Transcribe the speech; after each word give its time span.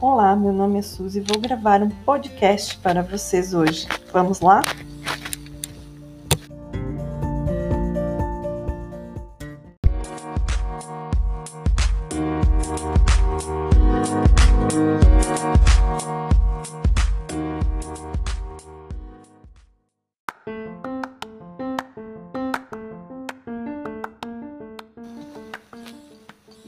Olá, 0.00 0.36
meu 0.36 0.52
nome 0.52 0.78
é 0.78 0.82
Suzy 0.82 1.18
e 1.18 1.22
vou 1.22 1.40
gravar 1.40 1.82
um 1.82 1.90
podcast 1.90 2.78
para 2.78 3.02
vocês 3.02 3.52
hoje. 3.52 3.88
Vamos 4.12 4.38
lá? 4.38 4.62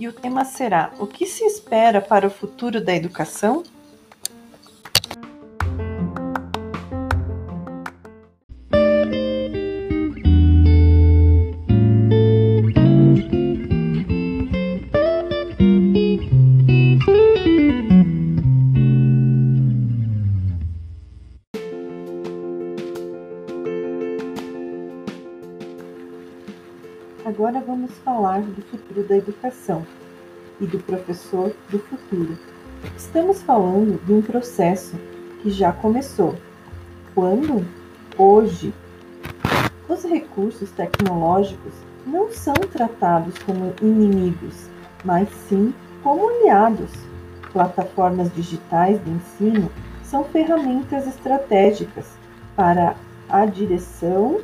E 0.01 0.09
o 0.09 0.12
tema 0.14 0.46
será: 0.46 0.95
O 0.99 1.07
que 1.07 1.27
se 1.27 1.45
espera 1.45 2.00
para 2.00 2.27
o 2.27 2.31
futuro 2.31 2.82
da 2.82 2.96
educação? 2.96 3.63
Agora 27.30 27.61
vamos 27.61 27.93
falar 28.04 28.40
do 28.40 28.61
futuro 28.61 29.04
da 29.04 29.16
educação 29.16 29.86
e 30.61 30.66
do 30.66 30.80
professor 30.80 31.54
do 31.71 31.79
futuro. 31.79 32.36
Estamos 32.96 33.41
falando 33.41 34.05
de 34.05 34.12
um 34.12 34.20
processo 34.20 34.96
que 35.40 35.48
já 35.48 35.70
começou. 35.70 36.34
Quando? 37.14 37.64
Hoje. 38.18 38.74
Os 39.88 40.02
recursos 40.02 40.72
tecnológicos 40.72 41.72
não 42.05 42.32
são 42.32 42.55
tratados 42.55 43.38
como 43.44 43.74
inimigos, 43.80 44.68
mas 45.05 45.28
sim 45.48 45.72
como 46.02 46.28
aliados. 46.28 46.90
Plataformas 47.52 48.34
digitais 48.34 49.00
de 49.05 49.08
ensino 49.08 49.70
são 50.02 50.24
ferramentas 50.24 51.06
estratégicas 51.06 52.06
para 52.56 52.96
a 53.28 53.46
direção 53.46 54.40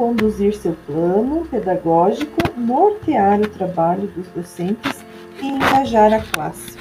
conduzir 0.00 0.54
seu 0.54 0.74
plano 0.86 1.44
pedagógico, 1.50 2.38
nortear 2.56 3.38
o 3.38 3.46
trabalho 3.46 4.08
dos 4.16 4.26
docentes 4.28 5.04
e 5.42 5.46
engajar 5.46 6.14
a 6.14 6.20
classe. 6.20 6.79